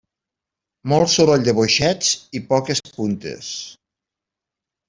Molt 0.93 1.11
soroll 1.15 1.45
de 1.49 1.53
boixets 1.59 2.09
i 2.39 2.43
poques 2.55 2.83
puntes. 2.99 3.55